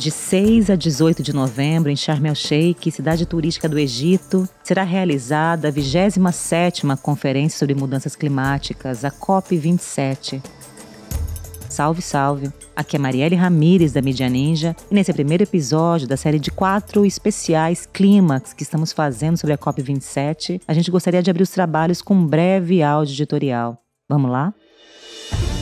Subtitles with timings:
[0.00, 5.68] De 6 a 18 de novembro, em Sharm el-Sheikh, cidade turística do Egito, será realizada
[5.68, 10.42] a 27ª Conferência sobre Mudanças Climáticas, a COP27.
[11.68, 12.50] Salve, salve!
[12.74, 17.04] Aqui é Marielle Ramires, da Mídia Ninja, e nesse primeiro episódio da série de quatro
[17.04, 22.00] especiais clímax que estamos fazendo sobre a COP27, a gente gostaria de abrir os trabalhos
[22.00, 23.76] com um breve áudio editorial.
[24.08, 24.54] Vamos lá?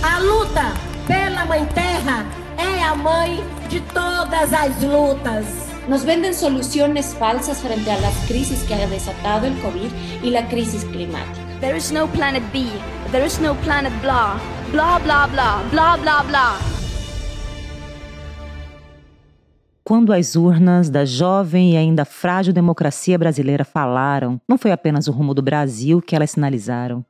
[0.01, 0.75] A luta
[1.09, 2.48] pela Mãe Terra
[2.89, 5.45] a mãe de todas as lutas.
[5.87, 9.91] Nos venden soluciones falsas frente a las crisis que ha desatado el COVID
[10.23, 11.39] y la crisis climática.
[11.61, 12.65] There is no planet B.
[13.11, 14.41] There is no planet blah.
[14.73, 15.63] Blah, blah, blah.
[15.71, 16.59] Blah, blah, blah.
[19.85, 25.13] Quando as urnas da jovem e ainda frágil democracia brasileira falaram, não foi apenas o
[25.13, 27.05] rumo do Brasil que elas sinalizaram.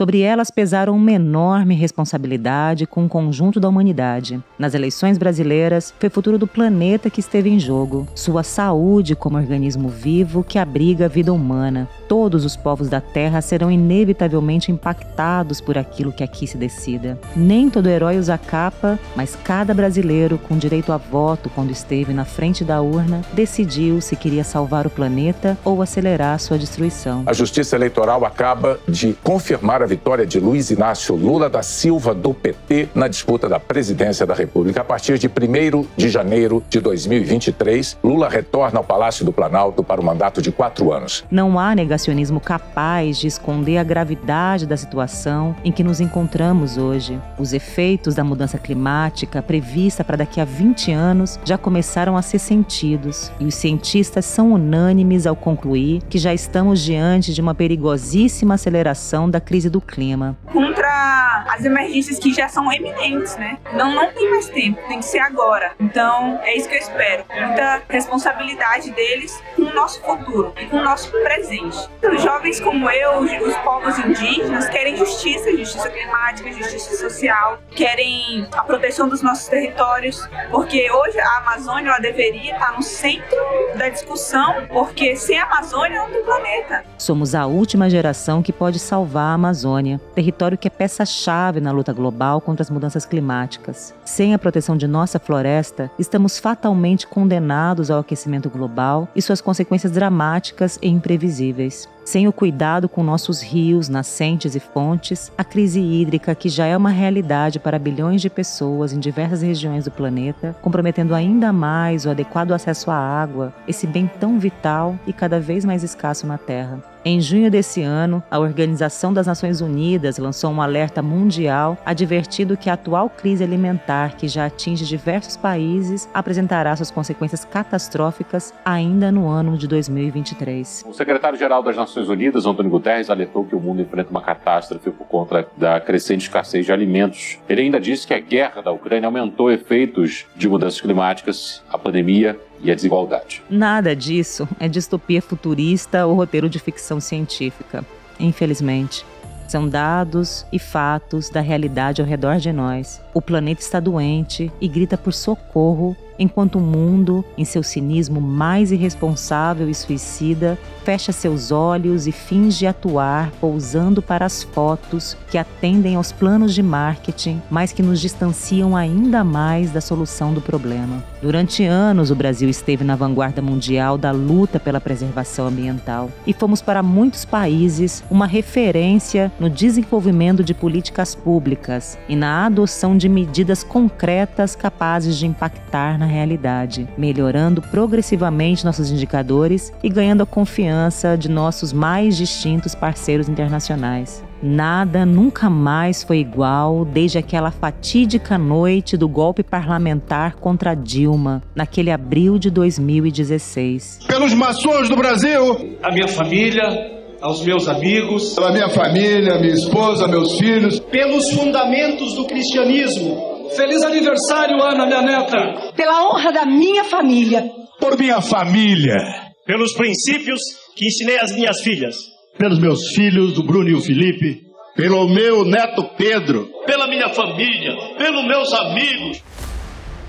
[0.00, 4.42] Sobre elas pesaram uma enorme responsabilidade com o conjunto da humanidade.
[4.58, 9.36] Nas eleições brasileiras, foi o futuro do planeta que esteve em jogo, sua saúde como
[9.36, 11.86] organismo vivo que abriga a vida humana.
[12.08, 17.18] Todos os povos da Terra serão inevitavelmente impactados por aquilo que aqui se decida.
[17.36, 22.24] Nem todo herói usa capa, mas cada brasileiro, com direito a voto quando esteve na
[22.24, 27.22] frente da urna, decidiu se queria salvar o planeta ou acelerar sua destruição.
[27.26, 32.32] A Justiça Eleitoral acaba de confirmar a vitória de Luiz Inácio Lula da Silva do
[32.32, 34.82] PT na disputa da presidência da República.
[34.82, 40.00] A partir de 1 de janeiro de 2023, Lula retorna ao Palácio do Planalto para
[40.00, 41.24] o um mandato de quatro anos.
[41.28, 47.20] Não há negacionismo capaz de esconder a gravidade da situação em que nos encontramos hoje.
[47.36, 52.38] Os efeitos da mudança climática prevista para daqui a 20 anos já começaram a ser
[52.38, 58.54] sentidos e os cientistas são unânimes ao concluir que já estamos diante de uma perigosíssima
[58.54, 60.36] aceleração da crise do do clima.
[60.52, 63.58] Contra as emergências que já são eminentes, né?
[63.72, 65.72] Não, não tem mais tempo, tem que ser agora.
[65.80, 67.24] Então, é isso que eu espero.
[67.34, 71.88] Muita responsabilidade deles com o nosso futuro e com o nosso presente.
[72.02, 78.62] Os jovens como eu, os povos indígenas, querem justiça, justiça climática, justiça social, querem a
[78.62, 83.38] proteção dos nossos territórios, porque hoje a Amazônia ela deveria estar no centro
[83.76, 86.84] da discussão, porque sem a Amazônia não tem planeta.
[86.98, 91.70] Somos a última geração que pode salvar a Amazônia Amazônia, território que é peça-chave na
[91.70, 93.94] luta global contra as mudanças climáticas.
[94.04, 99.92] Sem a proteção de nossa floresta, estamos fatalmente condenados ao aquecimento global e suas consequências
[99.92, 101.88] dramáticas e imprevisíveis.
[102.04, 106.76] Sem o cuidado com nossos rios, nascentes e fontes, a crise hídrica, que já é
[106.76, 112.10] uma realidade para bilhões de pessoas em diversas regiões do planeta, comprometendo ainda mais o
[112.10, 116.89] adequado acesso à água, esse bem tão vital e cada vez mais escasso na Terra.
[117.02, 122.68] Em junho desse ano, a Organização das Nações Unidas lançou um alerta mundial advertindo que
[122.68, 129.26] a atual crise alimentar, que já atinge diversos países, apresentará suas consequências catastróficas ainda no
[129.26, 130.84] ano de 2023.
[130.86, 135.06] O secretário-geral das Nações Unidas, Antônio Guterres, alertou que o mundo enfrenta uma catástrofe por
[135.06, 137.38] conta da crescente escassez de alimentos.
[137.48, 142.38] Ele ainda disse que a guerra da Ucrânia aumentou efeitos de mudanças climáticas, a pandemia
[142.62, 143.42] e a desigualdade.
[143.48, 147.84] Nada disso é distopia futurista ou roteiro de ficção científica.
[148.18, 149.04] Infelizmente,
[149.50, 153.02] são dados e fatos da realidade ao redor de nós.
[153.12, 158.70] O planeta está doente e grita por socorro enquanto o mundo, em seu cinismo mais
[158.70, 165.96] irresponsável e suicida, fecha seus olhos e finge atuar pousando para as fotos que atendem
[165.96, 171.02] aos planos de marketing, mas que nos distanciam ainda mais da solução do problema.
[171.22, 176.60] Durante anos, o Brasil esteve na vanguarda mundial da luta pela preservação ambiental e fomos
[176.60, 183.64] para muitos países uma referência no desenvolvimento de políticas públicas e na adoção de medidas
[183.64, 191.30] concretas capazes de impactar na realidade, melhorando progressivamente nossos indicadores e ganhando a confiança de
[191.30, 194.22] nossos mais distintos parceiros internacionais.
[194.42, 201.90] Nada nunca mais foi igual desde aquela fatídica noite do golpe parlamentar contra Dilma, naquele
[201.90, 204.00] abril de 2016.
[204.06, 210.08] Pelos maçons do Brasil, a minha família, aos meus amigos, pela minha família, minha esposa,
[210.08, 213.48] meus filhos, pelos fundamentos do cristianismo.
[213.56, 215.72] Feliz aniversário, Ana, minha neta.
[215.76, 217.50] Pela honra da minha família.
[217.78, 218.96] Por minha família.
[219.44, 220.40] Pelos princípios
[220.76, 221.96] que ensinei às minhas filhas.
[222.38, 224.42] Pelos meus filhos, o Bruno e o Felipe.
[224.76, 226.48] Pelo meu neto Pedro.
[226.64, 227.76] Pela minha família.
[227.98, 229.22] Pelos meus amigos.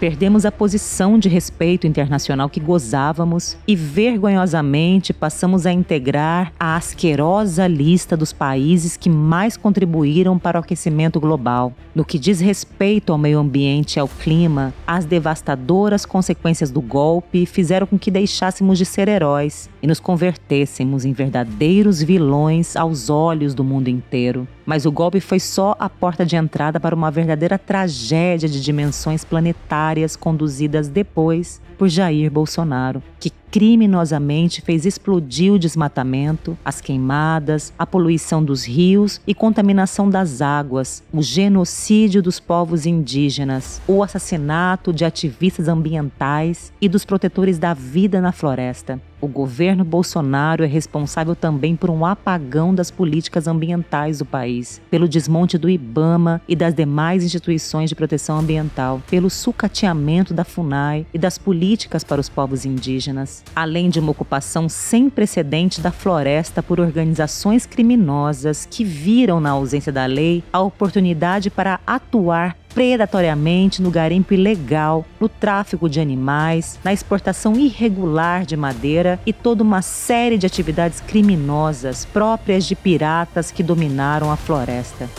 [0.02, 7.68] Perdemos a posição de respeito internacional que gozávamos e vergonhosamente passamos a integrar a asquerosa
[7.68, 11.72] lista dos países que mais contribuíram para o aquecimento global.
[11.94, 17.46] No que diz respeito ao meio ambiente e ao clima, as devastadoras consequências do golpe
[17.46, 23.54] fizeram com que deixássemos de ser heróis e nos convertêssemos em verdadeiros vilões aos olhos
[23.54, 24.48] do mundo inteiro.
[24.66, 29.26] Mas o golpe foi só a porta de entrada para uma verdadeira tragédia de dimensões
[29.26, 37.86] planetárias conduzidas depois por Jair Bolsonaro, que criminosamente fez explodir o desmatamento, as queimadas, a
[37.86, 45.04] poluição dos rios e contaminação das águas, o genocídio dos povos indígenas, o assassinato de
[45.04, 49.02] ativistas ambientais e dos protetores da vida na floresta.
[49.22, 55.08] O governo Bolsonaro é responsável também por um apagão das políticas ambientais do país, pelo
[55.08, 61.20] desmonte do IBAMA e das demais instituições de proteção ambiental, pelo sucateamento da FUNAI e
[61.20, 66.80] das políticas para os povos indígenas, além de uma ocupação sem precedente da floresta por
[66.80, 74.34] organizações criminosas que viram na ausência da lei a oportunidade para atuar predatoriamente no garimpo
[74.34, 80.46] ilegal, no tráfico de animais, na exportação irregular de madeira e toda uma série de
[80.46, 85.10] atividades criminosas próprias de piratas que dominaram a floresta.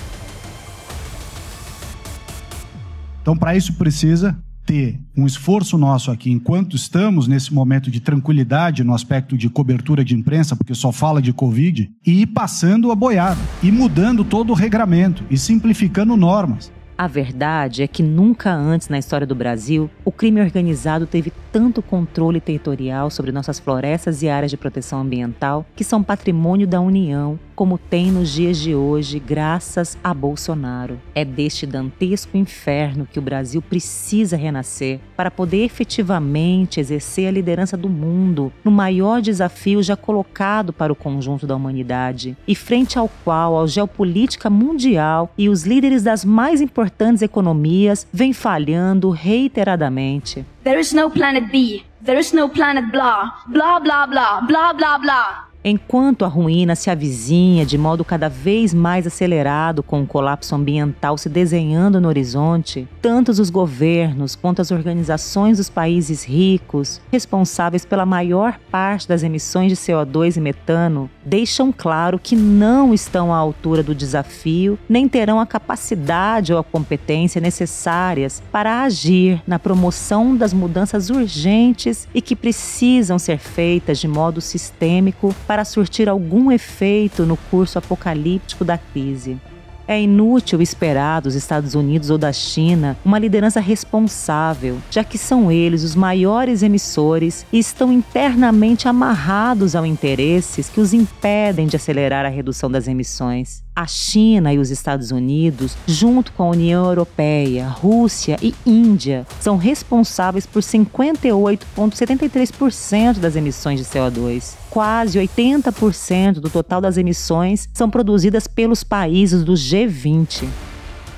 [3.21, 8.85] Então, para isso precisa ter um esforço nosso aqui, enquanto estamos nesse momento de tranquilidade
[8.85, 12.95] no aspecto de cobertura de imprensa, porque só fala de Covid, e ir passando a
[12.95, 16.73] boiada, e mudando todo o regramento, e simplificando normas.
[17.03, 21.83] A verdade é que nunca antes na história do Brasil o crime organizado teve tanto
[21.83, 27.39] controle territorial sobre nossas florestas e áreas de proteção ambiental, que são patrimônio da União,
[27.55, 30.99] como tem nos dias de hoje, graças a Bolsonaro.
[31.15, 37.77] É deste dantesco inferno que o Brasil precisa renascer para poder efetivamente exercer a liderança
[37.77, 43.09] do mundo no maior desafio já colocado para o conjunto da humanidade e frente ao
[43.23, 50.45] qual a geopolítica mundial e os líderes das mais importantes economias vêm falhando reiteradamente.
[50.65, 51.85] There is no planet B.
[52.05, 53.33] There is no planet blah.
[53.49, 54.43] Blah, blah, blah.
[54.43, 55.49] Blah, blah, blah.
[55.65, 61.17] Enquanto a ruína se avizinha de modo cada vez mais acelerado com o colapso ambiental
[61.17, 68.05] se desenhando no horizonte, tantos os governos quanto as organizações dos países ricos, responsáveis pela
[68.05, 73.83] maior parte das emissões de CO2 e metano, deixam claro que não estão à altura
[73.83, 80.53] do desafio nem terão a capacidade ou a competência necessárias para agir na promoção das
[80.53, 87.37] mudanças urgentes e que precisam ser feitas de modo sistêmico para surtir algum efeito no
[87.37, 89.39] curso apocalíptico da crise.
[89.87, 95.51] É inútil esperar dos Estados Unidos ou da China uma liderança responsável, já que são
[95.51, 102.25] eles os maiores emissores e estão internamente amarrados a interesses que os impedem de acelerar
[102.25, 103.63] a redução das emissões.
[103.75, 109.57] A China e os Estados Unidos, junto com a União Europeia, Rússia e Índia, são
[109.57, 114.57] responsáveis por 58,73% das emissões de CO2.
[114.69, 120.47] Quase 80% do total das emissões são produzidas pelos países do G20.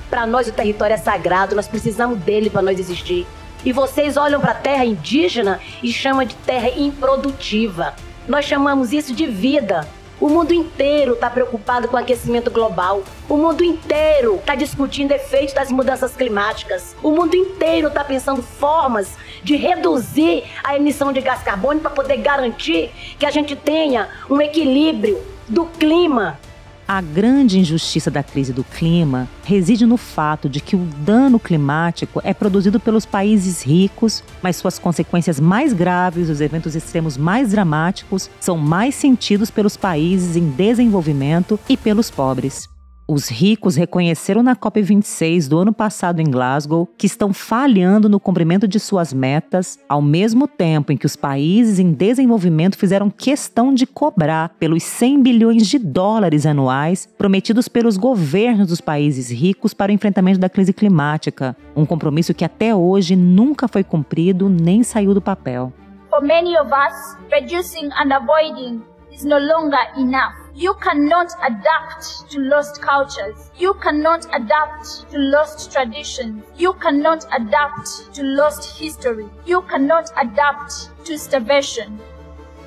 [0.09, 3.27] Para nós, o território é sagrado, nós precisamos dele para nós existir.
[3.65, 7.93] E vocês olham para a terra indígena e chamam de terra improdutiva.
[8.29, 9.85] Nós chamamos isso de vida.
[10.19, 13.03] O mundo inteiro está preocupado com o aquecimento global.
[13.27, 16.95] O mundo inteiro está discutindo efeitos das mudanças climáticas.
[17.03, 22.17] O mundo inteiro está pensando formas de reduzir a emissão de gás carbônico para poder
[22.17, 26.39] garantir que a gente tenha um equilíbrio do clima
[26.87, 32.21] a grande injustiça da crise do clima reside no fato de que o dano climático
[32.23, 38.29] é produzido pelos países ricos, mas suas consequências mais graves, os eventos extremos mais dramáticos,
[38.39, 42.74] são mais sentidos pelos países em desenvolvimento e pelos pobres.
[43.07, 48.67] Os ricos reconheceram na COP26 do ano passado em Glasgow que estão falhando no cumprimento
[48.67, 53.85] de suas metas, ao mesmo tempo em que os países em desenvolvimento fizeram questão de
[53.85, 59.95] cobrar pelos 100 bilhões de dólares anuais prometidos pelos governos dos países ricos para o
[59.95, 65.21] enfrentamento da crise climática, um compromisso que até hoje nunca foi cumprido nem saiu do
[65.21, 65.71] papel.
[66.09, 70.33] For many of us, reducing and avoiding is no longer enough.
[70.53, 73.51] You cannot adapt to lost cultures.
[73.57, 76.43] You cannot adapt to lost traditions.
[76.57, 79.27] You cannot adapt to lost history.
[79.45, 81.97] You cannot adapt to starvation.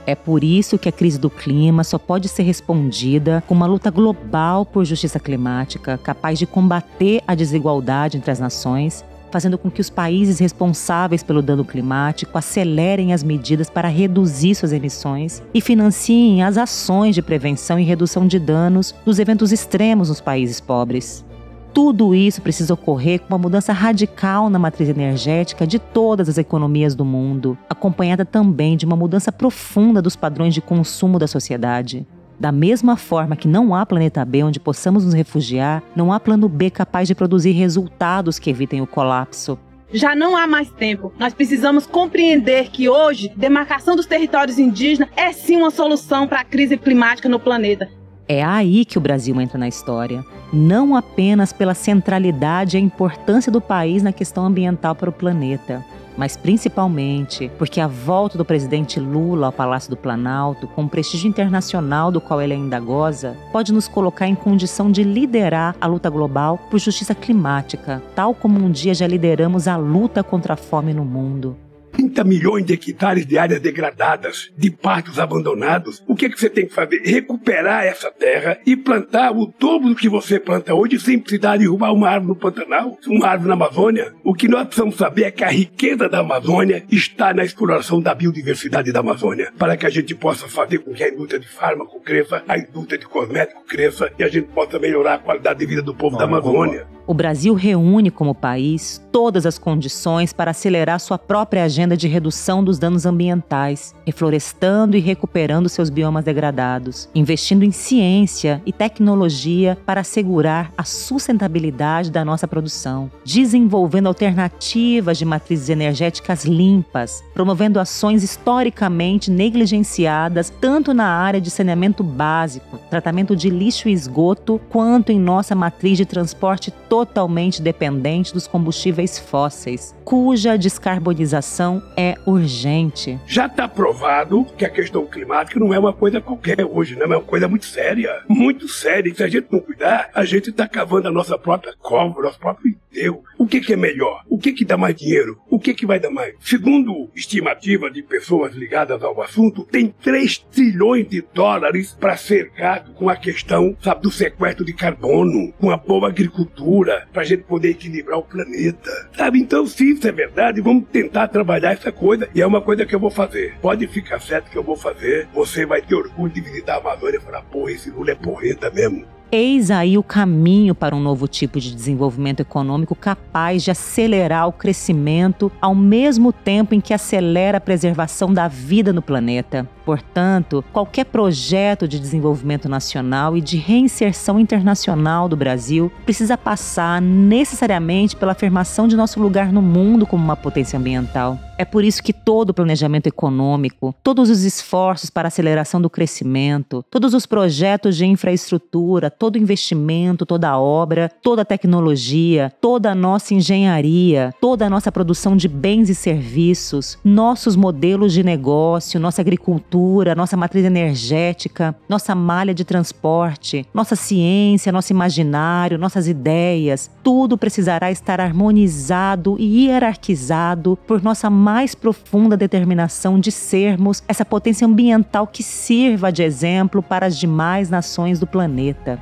[0.07, 3.91] É por isso que a crise do clima só pode ser respondida com uma luta
[3.91, 9.81] global por justiça climática, capaz de combater a desigualdade entre as nações fazendo com que
[9.81, 16.43] os países responsáveis pelo dano climático acelerem as medidas para reduzir suas emissões e financiem
[16.43, 21.25] as ações de prevenção e redução de danos dos eventos extremos nos países pobres.
[21.73, 26.95] Tudo isso precisa ocorrer com uma mudança radical na matriz energética de todas as economias
[26.95, 32.07] do mundo, acompanhada também de uma mudança profunda dos padrões de consumo da sociedade.
[32.39, 36.49] Da mesma forma que não há planeta B onde possamos nos refugiar, não há plano
[36.49, 39.59] B capaz de produzir resultados que evitem o colapso.
[39.93, 41.13] Já não há mais tempo.
[41.19, 46.45] Nós precisamos compreender que hoje, demarcação dos territórios indígenas é sim uma solução para a
[46.45, 47.89] crise climática no planeta.
[48.29, 53.51] É aí que o Brasil entra na história, não apenas pela centralidade e a importância
[53.51, 55.83] do país na questão ambiental para o planeta,
[56.19, 61.29] mas principalmente porque a volta do presidente Lula ao Palácio do Planalto, com o prestígio
[61.29, 66.11] internacional do qual ele ainda goza, pode nos colocar em condição de liderar a luta
[66.11, 70.93] global por justiça climática, tal como um dia já lideramos a luta contra a fome
[70.93, 71.57] no mundo.
[71.99, 76.01] 30 milhões de hectares de áreas degradadas, de pastos abandonados.
[76.07, 77.03] O que, é que você tem que fazer?
[77.05, 81.93] Recuperar essa terra e plantar o dobro do que você planta hoje sem precisar derrubar
[81.93, 84.15] uma árvore no Pantanal, uma árvore na Amazônia.
[84.23, 88.15] O que nós precisamos saber é que a riqueza da Amazônia está na exploração da
[88.15, 92.01] biodiversidade da Amazônia, para que a gente possa fazer com que a indústria de fármaco
[92.01, 95.83] cresça, a indústria de cosmético cresça e a gente possa melhorar a qualidade de vida
[95.83, 96.98] do povo da Amazônia.
[97.09, 102.63] O Brasil reúne como país todas as condições para acelerar sua própria agenda de redução
[102.63, 110.03] dos danos ambientais, reflorestando e recuperando seus biomas degradados, investindo em ciência e tecnologia para
[110.03, 119.31] assegurar a sustentabilidade da nossa produção, desenvolvendo alternativas de matrizes energéticas limpas, promovendo ações historicamente
[119.31, 125.55] negligenciadas tanto na área de saneamento básico, tratamento de lixo e esgoto, quanto em nossa
[125.55, 133.21] matriz de transporte totalmente dependente dos combustíveis fósseis, cuja descarbonização é urgente.
[133.25, 137.05] Já está provado que a questão climática não é uma coisa qualquer hoje, né?
[137.05, 138.23] é uma coisa muito séria.
[138.29, 139.11] Muito séria.
[139.11, 142.41] E se a gente não cuidar, a gente está cavando a nossa própria cova, nosso
[142.41, 143.23] próprio enterro.
[143.39, 144.25] O que, que é melhor?
[144.29, 145.39] O que, que dá mais dinheiro?
[145.49, 146.35] O que, que vai dar mais?
[146.41, 152.91] Segundo estimativa de pessoas ligadas ao assunto, tem 3 trilhões de dólares para ser gasto
[152.93, 157.43] com a questão sabe, do sequestro de carbono, com a boa agricultura para a gente
[157.45, 158.91] poder equilibrar o planeta.
[159.17, 159.41] Sabe?
[159.41, 162.29] Então, se isso é verdade, vamos tentar trabalhar essa coisa.
[162.35, 163.55] E é uma coisa que eu vou fazer.
[163.61, 165.29] Pode ficar certo que eu vou fazer.
[165.33, 168.71] Você vai ter orgulho de visitar a Amazônia e falar, porra, esse Lula é porreta
[168.71, 169.18] mesmo.
[169.31, 174.53] Eis aí o caminho para um novo tipo de desenvolvimento econômico capaz de acelerar o
[174.53, 179.69] crescimento ao mesmo tempo em que acelera a preservação da vida no planeta.
[179.85, 188.17] Portanto, qualquer projeto de desenvolvimento nacional e de reinserção internacional do Brasil precisa passar necessariamente
[188.17, 191.39] pela afirmação de nosso lugar no mundo como uma potência ambiental.
[191.59, 196.85] É por isso que todo o planejamento econômico, todos os esforços para aceleração do crescimento,
[196.89, 204.33] todos os projetos de infraestrutura, todo investimento, toda obra, toda tecnologia, toda a nossa engenharia,
[204.41, 210.37] toda a nossa produção de bens e serviços, nossos modelos de negócio, nossa agricultura, nossa
[210.37, 218.21] matriz energética, nossa malha de transporte, nossa ciência, nosso imaginário, nossas ideias, tudo precisará estar
[218.21, 226.13] harmonizado e hierarquizado por nossa mais profunda determinação de sermos essa potência ambiental que sirva
[226.13, 229.01] de exemplo para as demais nações do planeta.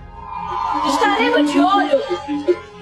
[0.86, 1.98] Estaremos de olho,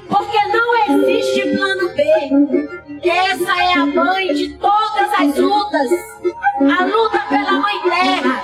[0.06, 3.08] porque não existe plano B.
[3.08, 5.90] Essa é a mãe de todas as lutas
[6.60, 8.42] a luta pela Mãe Terra.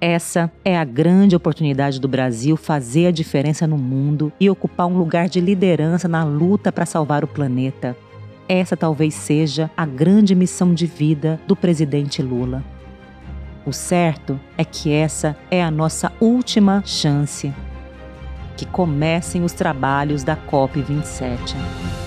[0.00, 4.96] Essa é a grande oportunidade do Brasil fazer a diferença no mundo e ocupar um
[4.96, 7.96] lugar de liderança na luta para salvar o planeta.
[8.48, 12.62] Essa talvez seja a grande missão de vida do presidente Lula.
[13.64, 17.52] O certo é que essa é a nossa última chance.
[18.56, 22.05] Que comecem os trabalhos da COP27.